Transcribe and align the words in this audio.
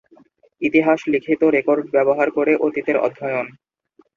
ইতিহাস 0.61 0.99
লিখিত 1.07 1.41
রেকর্ড 1.55 1.85
ব্যবহার 1.95 2.27
করে 2.31 2.53
অতীতের 2.57 2.97
অধ্যয়ন। 2.97 3.47